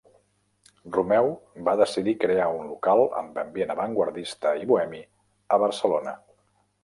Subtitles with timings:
[0.95, 1.27] Romeu
[1.67, 5.03] va decidir crear un local amb ambient avantguardista i bohemi
[5.57, 6.15] a Barcelona.